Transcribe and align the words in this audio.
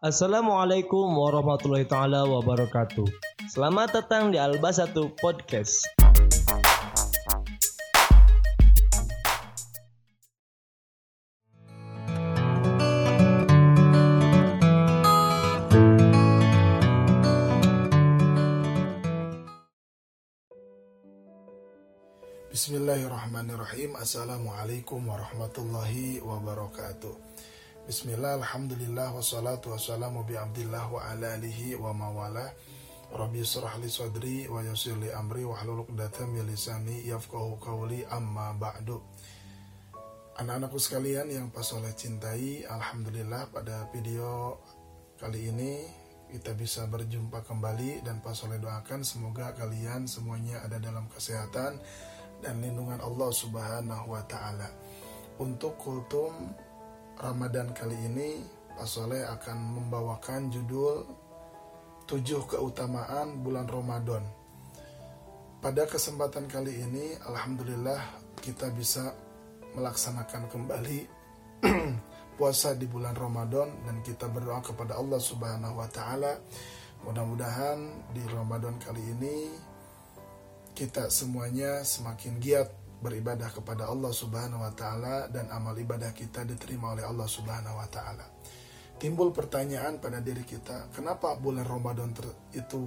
Assalamualaikum 0.00 1.06
warahmatullahi 1.14 1.86
taala 1.86 2.26
wabarakatuh. 2.26 3.06
Selamat 3.46 3.94
datang 3.94 4.34
di 4.34 4.38
Alba 4.40 4.74
Satu 4.74 5.14
Podcast. 5.18 5.86
Bismillahirrahmanirrahim 22.50 23.94
Assalamualaikum 23.96 25.06
warahmatullahi 25.06 26.18
wabarakatuh 26.20 27.14
Bismillah, 27.90 28.38
Alhamdulillah, 28.38 29.10
wassalatu 29.18 29.74
wassalamu 29.74 30.22
bi 30.22 30.38
abdillah 30.38 30.94
wa 30.94 31.10
ala 31.10 31.34
alihi 31.34 31.74
wa 31.74 31.90
mawala 31.90 32.46
Rabbi 33.10 33.42
surah 33.42 33.82
li 33.82 33.90
sadri 33.90 34.46
wa 34.46 34.62
yasir 34.62 34.94
li 34.94 35.10
amri 35.10 35.42
wa 35.42 35.58
halul 35.58 35.82
uqdatan 35.82 36.30
min 36.30 36.46
lisani 36.46 37.02
yafqahu 37.02 37.58
qawli 37.58 38.06
amma 38.06 38.54
ba'du 38.54 38.94
Anak-anakku 40.38 40.78
sekalian 40.78 41.34
yang 41.34 41.50
pas 41.50 41.66
oleh 41.74 41.90
cintai 41.90 42.62
Alhamdulillah 42.62 43.50
pada 43.50 43.90
video 43.90 44.62
kali 45.18 45.50
ini 45.50 45.82
kita 46.30 46.54
bisa 46.54 46.86
berjumpa 46.86 47.42
kembali 47.42 48.06
dan 48.06 48.22
pas 48.22 48.38
oleh 48.46 48.62
doakan 48.62 49.02
semoga 49.02 49.50
kalian 49.58 50.06
semuanya 50.06 50.62
ada 50.62 50.78
dalam 50.78 51.10
kesehatan 51.10 51.74
dan 52.38 52.54
lindungan 52.62 53.02
Allah 53.02 53.34
Subhanahu 53.34 54.14
wa 54.14 54.22
taala. 54.30 54.70
Untuk 55.42 55.74
kultum 55.74 56.69
Ramadan 57.20 57.76
kali 57.76 58.00
ini 58.08 58.40
Pak 58.80 58.88
Soleh 58.88 59.28
akan 59.28 59.76
membawakan 59.76 60.48
judul 60.48 61.04
tujuh 62.08 62.48
keutamaan 62.48 63.44
bulan 63.44 63.68
Ramadan. 63.68 64.24
Pada 65.60 65.84
kesempatan 65.84 66.48
kali 66.48 66.80
ini 66.80 67.20
Alhamdulillah 67.20 68.00
kita 68.40 68.72
bisa 68.72 69.12
melaksanakan 69.76 70.48
kembali 70.48 71.00
puasa 72.40 72.72
di 72.72 72.88
bulan 72.88 73.12
Ramadan 73.12 73.68
dan 73.84 74.00
kita 74.00 74.24
berdoa 74.32 74.64
kepada 74.64 74.96
Allah 74.96 75.20
Subhanahu 75.20 75.76
wa 75.76 75.88
taala 75.92 76.40
mudah-mudahan 77.04 78.08
di 78.16 78.24
Ramadan 78.32 78.80
kali 78.80 79.04
ini 79.12 79.36
kita 80.72 81.12
semuanya 81.12 81.84
semakin 81.84 82.40
giat 82.40 82.72
beribadah 83.00 83.48
kepada 83.48 83.88
Allah 83.88 84.12
Subhanahu 84.12 84.60
wa 84.60 84.72
taala 84.76 85.26
dan 85.32 85.48
amal 85.48 85.72
ibadah 85.76 86.12
kita 86.12 86.44
diterima 86.44 86.92
oleh 86.92 87.04
Allah 87.04 87.26
Subhanahu 87.26 87.76
wa 87.80 87.88
taala. 87.88 88.28
Timbul 89.00 89.32
pertanyaan 89.32 89.96
pada 89.96 90.20
diri 90.20 90.44
kita, 90.44 90.92
kenapa 90.92 91.32
bulan 91.40 91.64
Ramadan 91.64 92.12
itu 92.52 92.84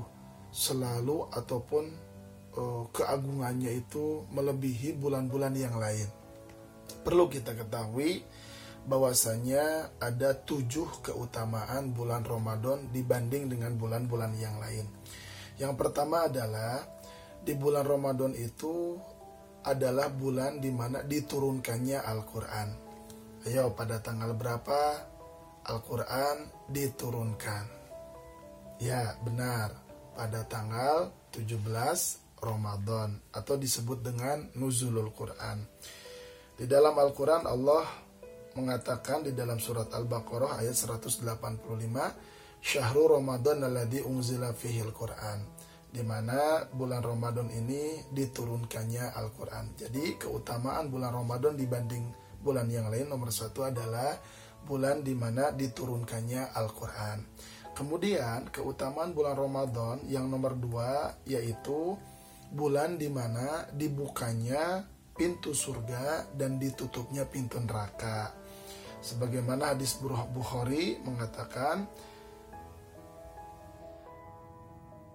selalu 0.53 1.25
ataupun 1.33 1.83
uh, 2.53 2.85
keagungannya 2.93 3.73
itu 3.73 4.29
melebihi 4.29 4.93
bulan-bulan 5.01 5.57
yang 5.57 5.73
lain? 5.81 6.05
Perlu 7.01 7.25
kita 7.33 7.57
ketahui 7.57 8.21
bahwasanya 8.85 9.95
ada 9.97 10.37
tujuh 10.37 11.01
keutamaan 11.01 11.97
bulan 11.97 12.21
Ramadan 12.21 12.93
dibanding 12.93 13.49
dengan 13.49 13.73
bulan-bulan 13.73 14.37
yang 14.37 14.61
lain. 14.61 14.85
Yang 15.57 15.73
pertama 15.79 16.29
adalah 16.29 16.83
di 17.43 17.57
bulan 17.57 17.83
Ramadan 17.83 18.37
itu 18.37 18.99
adalah 19.63 20.11
bulan 20.11 20.59
di 20.59 20.69
mana 20.69 21.01
diturunkannya 21.03 22.03
Al-Quran. 22.03 22.69
Ayo 23.47 23.71
pada 23.75 23.99
tanggal 23.99 24.35
berapa 24.35 24.79
Al-Quran 25.67 26.67
diturunkan? 26.71 27.65
Ya 28.83 29.15
benar, 29.23 29.71
pada 30.15 30.43
tanggal 30.47 31.11
17 31.31 31.63
Ramadan 32.43 33.15
atau 33.31 33.55
disebut 33.55 34.03
dengan 34.03 34.51
Nuzulul 34.59 35.11
Quran. 35.15 35.63
Di 36.59 36.67
dalam 36.67 36.93
Al-Quran 36.99 37.47
Allah 37.47 37.87
mengatakan 38.53 39.25
di 39.25 39.31
dalam 39.33 39.57
surat 39.57 39.89
Al-Baqarah 39.89 40.61
ayat 40.61 40.75
185 40.77 41.23
Syahrul 42.63 43.19
Ramadan 43.19 43.65
alladhi 43.65 44.05
unzila 44.05 44.53
fihil 44.53 44.93
Quran 44.93 45.41
di 45.93 46.01
mana 46.01 46.65
bulan 46.73 47.05
Ramadan 47.05 47.53
ini 47.53 48.01
diturunkannya 48.09 49.13
Al-Quran. 49.13 49.77
Jadi 49.77 50.17
keutamaan 50.17 50.89
bulan 50.89 51.13
Ramadan 51.13 51.53
dibanding 51.53 52.09
bulan 52.41 52.65
yang 52.65 52.89
lain 52.89 53.13
nomor 53.13 53.29
satu 53.29 53.69
adalah 53.69 54.17
bulan 54.65 55.05
di 55.05 55.13
mana 55.13 55.53
diturunkannya 55.53 56.57
Al-Quran. 56.57 57.17
Kemudian 57.77 58.49
keutamaan 58.49 59.13
bulan 59.13 59.37
Ramadan 59.37 60.01
yang 60.09 60.25
nomor 60.33 60.57
dua 60.57 61.13
yaitu 61.29 61.93
bulan 62.49 62.97
di 62.97 63.09
mana 63.13 63.69
dibukanya 63.69 64.85
pintu 65.13 65.53
surga 65.53 66.33
dan 66.33 66.57
ditutupnya 66.57 67.25
pintu 67.29 67.61
neraka. 67.61 68.33
Sebagaimana 69.03 69.75
hadis 69.75 69.99
Bukhari 69.99 70.97
mengatakan, 71.03 71.85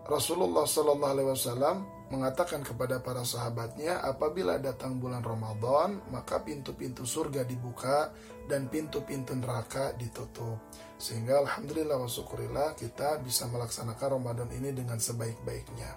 Rasulullah 0.08 0.64
Shallallahu 0.64 1.12
Alaihi 1.12 1.28
Wasallam 1.28 1.76
mengatakan 2.08 2.64
kepada 2.64 2.96
para 3.04 3.20
sahabatnya, 3.28 4.00
apabila 4.00 4.56
datang 4.56 4.96
bulan 4.96 5.20
Ramadan, 5.20 6.00
maka 6.08 6.41
pintu-pintu 6.41 7.04
surga 7.04 7.44
dibuka 7.44 8.08
dan 8.48 8.72
pintu-pintu 8.72 9.36
neraka 9.36 9.92
ditutup. 10.00 10.56
Sehingga 10.96 11.44
alhamdulillah 11.44 12.00
wa 12.00 12.08
syukurillah 12.08 12.72
kita 12.72 13.20
bisa 13.20 13.52
melaksanakan 13.52 14.16
Ramadan 14.16 14.48
ini 14.56 14.72
dengan 14.72 14.96
sebaik-baiknya. 14.96 15.92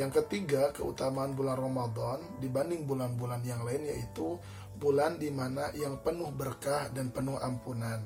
Yang 0.00 0.24
ketiga, 0.24 0.72
keutamaan 0.72 1.36
bulan 1.36 1.60
Ramadan 1.60 2.40
dibanding 2.40 2.88
bulan-bulan 2.88 3.44
yang 3.44 3.60
lain 3.60 3.84
yaitu 3.92 4.40
bulan 4.80 5.20
di 5.20 5.28
mana 5.28 5.68
yang 5.76 6.00
penuh 6.00 6.32
berkah 6.32 6.88
dan 6.96 7.12
penuh 7.12 7.36
ampunan. 7.36 8.00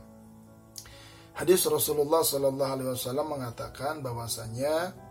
Hadis 1.38 1.62
Rasulullah 1.70 2.26
Shallallahu 2.26 2.72
Alaihi 2.74 2.90
Wasallam 2.90 3.38
mengatakan 3.38 4.02
bahwasanya 4.02 5.06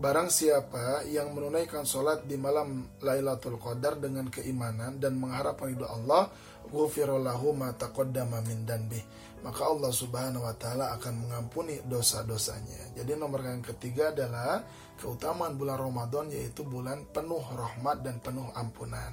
Barang 0.00 0.32
siapa 0.32 1.04
yang 1.12 1.36
menunaikan 1.36 1.84
sholat 1.84 2.24
di 2.24 2.40
malam 2.40 2.88
Lailatul 3.04 3.60
Qadar 3.60 4.00
dengan 4.00 4.32
keimanan 4.32 4.96
dan 4.96 5.20
mengharap 5.20 5.60
ridho 5.60 5.84
Allah, 5.84 6.32
ghufirallahu 6.72 7.52
ma 7.52 7.76
taqaddama 7.76 8.40
min 8.48 8.64
danbih. 8.64 9.04
Maka 9.44 9.60
Allah 9.68 9.92
Subhanahu 9.92 10.48
wa 10.48 10.56
taala 10.56 10.96
akan 10.96 11.28
mengampuni 11.28 11.84
dosa-dosanya. 11.84 12.96
Jadi 12.96 13.12
nomor 13.12 13.44
yang 13.44 13.60
ketiga 13.60 14.08
adalah 14.08 14.64
keutamaan 14.96 15.60
bulan 15.60 15.76
Ramadan 15.76 16.32
yaitu 16.32 16.64
bulan 16.64 17.04
penuh 17.12 17.44
rahmat 17.44 18.00
dan 18.00 18.24
penuh 18.24 18.48
ampunan. 18.56 19.12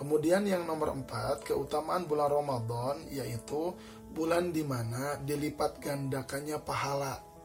Kemudian 0.00 0.48
yang 0.48 0.64
nomor 0.64 0.96
empat, 0.96 1.44
keutamaan 1.44 2.08
bulan 2.08 2.32
Ramadan 2.32 3.04
yaitu 3.12 3.68
bulan 4.16 4.48
di 4.48 4.64
mana 4.64 5.20
dilipat 5.20 5.76
gandakannya 5.76 6.56
pahala 6.64 7.35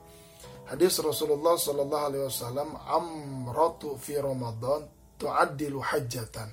Hadis 0.71 1.03
Rasulullah 1.03 1.59
Sallallahu 1.59 2.05
Alaihi 2.07 2.25
Wasallam 2.31 2.69
amratu 2.87 3.99
fi 3.99 4.15
Ramadan 4.15 4.87
tu'addilu 5.19 5.83
hajjatan. 5.83 6.47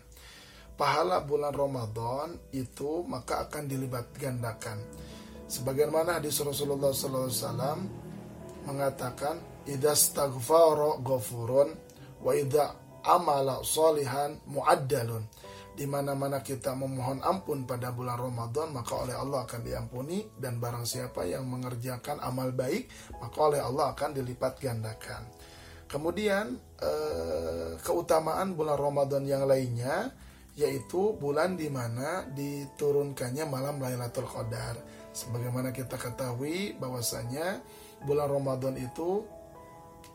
Pahala 0.74 1.22
bulan 1.22 1.54
Ramadan 1.54 2.34
itu 2.54 3.02
maka 3.06 3.46
akan 3.46 3.66
dilibat 3.70 4.10
gandakan. 4.18 4.78
Sebagaimana 5.46 6.18
hadis 6.18 6.38
Rasulullah 6.42 6.90
Sallallahu 6.90 7.30
Alaihi 7.30 7.42
Wasallam 7.42 7.78
mengatakan, 8.66 9.36
"Idza 9.70 9.94
staghfara 9.96 10.98
ghafurun 11.02 11.68
wa 12.22 12.32
idza 12.34 12.74
amala 13.06 13.62
salihan 13.62 14.38
muaddalun." 14.50 15.24
Di 15.78 15.86
mana-mana 15.86 16.42
kita 16.42 16.74
memohon 16.74 17.22
ampun 17.22 17.62
pada 17.62 17.94
bulan 17.94 18.18
Ramadan 18.18 18.74
maka 18.74 18.98
oleh 18.98 19.14
Allah 19.14 19.46
akan 19.46 19.62
diampuni 19.62 20.26
dan 20.34 20.58
barang 20.58 20.82
siapa 20.82 21.22
yang 21.22 21.46
mengerjakan 21.46 22.18
amal 22.18 22.50
baik 22.50 22.90
maka 23.22 23.38
oleh 23.38 23.62
Allah 23.62 23.94
akan 23.94 24.10
dilipat 24.10 24.58
gandakan. 24.58 25.22
Kemudian 25.86 26.58
eh, 26.82 27.78
keutamaan 27.78 28.58
bulan 28.58 28.74
Ramadan 28.74 29.22
yang 29.22 29.46
lainnya 29.46 30.10
yaitu 30.58 31.14
bulan 31.14 31.54
di 31.54 31.70
mana 31.70 32.26
diturunkannya 32.26 33.46
malam 33.46 33.78
Lailatul 33.78 34.26
Qadar. 34.26 34.74
Sebagaimana 35.14 35.70
kita 35.70 35.94
ketahui 35.94 36.74
bahwasanya 36.74 37.62
bulan 38.02 38.26
Ramadan 38.26 38.74
itu 38.74 39.22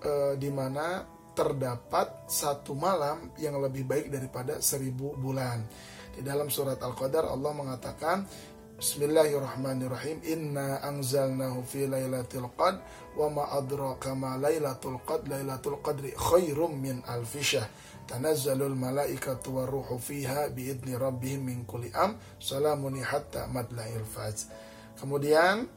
eh, 0.04 0.36
di 0.36 0.52
mana 0.52 1.08
terdapat 1.34 2.30
satu 2.30 2.78
malam 2.78 3.34
yang 3.42 3.58
lebih 3.62 3.86
baik 3.86 4.08
daripada 4.14 4.62
seribu 4.62 5.18
bulan. 5.18 5.66
Di 6.14 6.22
dalam 6.22 6.48
surat 6.54 6.78
Al-Qadar 6.78 7.26
Allah 7.26 7.52
mengatakan 7.58 8.18
Bismillahirrahmanirrahim. 8.74 10.22
Inna 10.28 10.82
anzalnahu 10.82 11.62
fi 11.66 11.86
lailatul 11.90 12.50
qad 12.58 12.82
Wa 13.14 13.30
ma 13.30 13.50
adraka 13.54 14.12
ma 14.18 14.36
lailatul 14.38 15.00
qad 15.06 15.30
Lailatul 15.30 15.80
qadri 15.80 16.12
khairum 16.14 16.82
min 16.82 17.00
alfishah 17.06 17.64
Tanazzalul 18.10 18.76
malaikatu 18.76 19.62
wa 19.62 19.64
ruhu 19.64 19.96
fiha 20.02 20.52
Biidni 20.52 20.98
rabbihim 20.98 21.48
min 21.48 21.64
kulli 21.64 21.94
am 21.96 22.18
Salamuni 22.42 23.00
hatta 23.02 23.48
madla'il 23.50 24.04
fajr. 24.04 24.52
Kemudian 25.00 25.70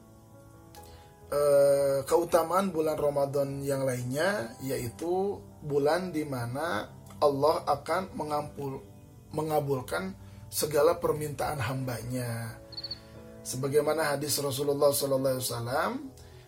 eh, 1.31 1.99
keutamaan 2.06 2.70
bulan 2.70 2.99
Ramadan 2.99 3.62
yang 3.62 3.82
lainnya 3.82 4.55
yaitu 4.62 5.40
bulan 5.62 6.14
di 6.14 6.23
mana 6.23 6.87
Allah 7.19 7.64
akan 7.64 8.12
mengampul, 8.14 8.84
mengabulkan 9.32 10.12
segala 10.52 10.96
permintaan 11.00 11.58
hambanya. 11.58 12.61
Sebagaimana 13.46 14.17
hadis 14.17 14.43
Rasulullah 14.43 14.90
SAW, 14.90 15.38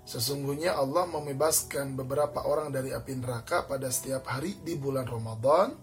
sesungguhnya 0.03 0.75
Allah 0.75 1.07
membebaskan 1.07 1.95
beberapa 1.95 2.43
orang 2.43 2.75
dari 2.75 2.91
api 2.91 3.13
neraka 3.23 3.65
pada 3.71 3.87
setiap 3.89 4.27
hari 4.27 4.59
di 4.61 4.75
bulan 4.75 5.07
Ramadan 5.07 5.79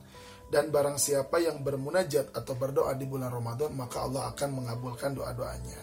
dan 0.52 0.70
barang 0.70 1.00
siapa 1.00 1.42
yang 1.42 1.64
bermunajat 1.66 2.36
atau 2.36 2.54
berdoa 2.54 2.94
di 2.94 3.08
bulan 3.10 3.32
Ramadan 3.34 3.74
maka 3.74 4.06
Allah 4.06 4.30
akan 4.36 4.50
mengabulkan 4.62 5.16
doa-doanya. 5.18 5.82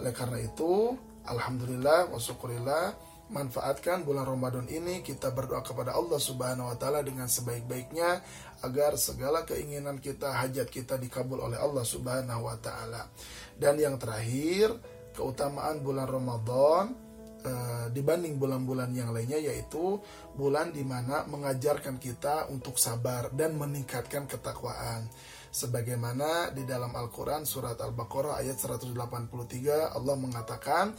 Oleh 0.00 0.12
karena 0.16 0.40
itu, 0.40 0.96
alhamdulillah 1.26 2.08
wa 2.12 2.18
syukurillah 2.20 3.10
manfaatkan 3.30 4.02
bulan 4.02 4.26
Ramadan 4.26 4.66
ini 4.66 5.06
kita 5.06 5.30
berdoa 5.30 5.62
kepada 5.62 5.94
Allah 5.94 6.18
Subhanahu 6.18 6.66
wa 6.66 6.76
taala 6.76 7.00
dengan 7.06 7.30
sebaik-baiknya 7.30 8.20
agar 8.66 8.98
segala 8.98 9.46
keinginan 9.46 10.02
kita, 10.02 10.34
hajat 10.34 10.66
kita 10.66 10.98
dikabul 10.98 11.38
oleh 11.38 11.56
Allah 11.56 11.86
Subhanahu 11.86 12.50
wa 12.50 12.58
taala. 12.58 13.06
Dan 13.54 13.78
yang 13.78 13.96
terakhir, 14.02 14.74
keutamaan 15.14 15.78
bulan 15.78 16.10
Ramadan 16.10 16.84
e, 17.40 17.52
dibanding 17.94 18.34
bulan-bulan 18.34 18.90
yang 18.98 19.14
lainnya 19.14 19.38
yaitu 19.38 20.02
bulan 20.34 20.74
di 20.74 20.82
mana 20.82 21.22
mengajarkan 21.30 22.02
kita 22.02 22.50
untuk 22.50 22.82
sabar 22.82 23.30
dan 23.30 23.54
meningkatkan 23.54 24.26
ketakwaan. 24.26 25.06
Sebagaimana 25.50 26.54
di 26.54 26.62
dalam 26.62 26.94
Al-Qur'an 26.94 27.42
surat 27.42 27.74
Al-Baqarah 27.82 28.38
ayat 28.38 28.54
183 28.54 29.98
Allah 29.98 30.14
mengatakan 30.14 30.94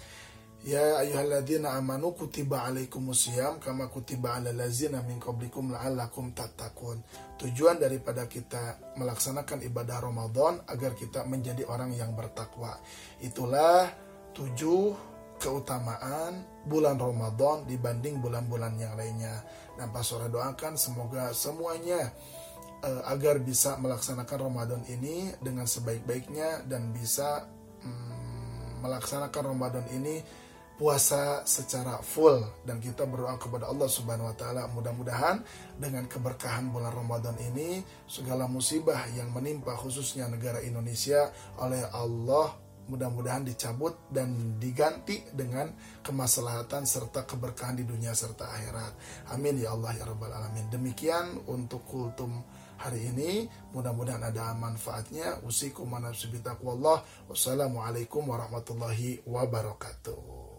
Ya 0.62 1.02
ayyuhalladzina 1.02 1.74
amanu 1.74 2.14
kutiba 2.14 2.62
alaikumusiyam 2.70 3.58
kama 3.58 3.90
kutiba 3.90 4.38
alal 4.38 4.54
ladzina 4.54 5.02
min 5.02 5.18
qablikum 5.18 5.74
la'allakum 5.74 6.38
tattaqun. 6.38 7.02
Tujuan 7.42 7.82
daripada 7.82 8.30
kita 8.30 8.94
melaksanakan 8.94 9.66
ibadah 9.66 9.98
Ramadan 10.06 10.62
agar 10.70 10.94
kita 10.94 11.26
menjadi 11.26 11.66
orang 11.66 11.98
yang 11.98 12.14
bertakwa. 12.14 12.78
Itulah 13.26 13.90
tujuh 14.38 14.94
keutamaan 15.42 16.46
bulan 16.70 17.02
Ramadan 17.02 17.66
dibanding 17.66 18.22
bulan-bulan 18.22 18.78
yang 18.78 18.94
lainnya. 18.94 19.42
Dan 19.82 19.90
Sore 20.06 20.30
doakan 20.30 20.78
semoga 20.78 21.34
semuanya 21.34 22.14
uh, 22.84 23.02
agar 23.10 23.40
bisa 23.42 23.78
melaksanakan 23.78 24.52
Ramadan 24.52 24.82
ini 24.90 25.32
dengan 25.40 25.66
sebaik-baiknya 25.70 26.66
dan 26.66 26.94
bisa 26.94 27.46
um, 27.86 28.82
melaksanakan 28.82 29.56
Ramadan 29.56 29.86
ini 29.94 30.22
puasa 30.82 31.46
secara 31.46 32.02
full 32.02 32.42
dan 32.66 32.82
kita 32.82 33.06
berdoa 33.06 33.38
kepada 33.38 33.70
Allah 33.70 33.86
Subhanahu 33.86 34.34
wa 34.34 34.36
taala 34.36 34.66
mudah-mudahan 34.74 35.38
dengan 35.78 36.10
keberkahan 36.10 36.74
bulan 36.74 36.90
Ramadan 36.90 37.38
ini 37.38 37.86
segala 38.10 38.50
musibah 38.50 39.06
yang 39.14 39.30
menimpa 39.30 39.78
khususnya 39.78 40.26
negara 40.26 40.58
Indonesia 40.66 41.30
oleh 41.62 41.86
Allah 41.94 42.58
mudah-mudahan 42.90 43.46
dicabut 43.46 44.10
dan 44.10 44.58
diganti 44.58 45.22
dengan 45.32 45.70
kemaslahatan 46.02 46.84
serta 46.90 47.30
keberkahan 47.30 47.78
di 47.78 47.86
dunia 47.86 48.12
serta 48.12 48.50
akhirat. 48.50 48.94
Amin 49.32 49.62
ya 49.62 49.72
Allah 49.72 49.96
ya 49.96 50.04
rabbal 50.10 50.34
alamin. 50.34 50.68
Demikian 50.74 51.46
untuk 51.46 51.86
kultum 51.86 52.42
hari 52.82 53.14
ini. 53.14 53.46
Mudah-mudahan 53.72 54.26
ada 54.26 54.58
manfaatnya. 54.58 55.40
Usikum 55.46 55.88
manafsi 55.88 56.28
bitaqwallah. 56.34 57.06
Wassalamualaikum 57.30 58.26
warahmatullahi 58.28 59.22
wabarakatuh. 59.24 60.51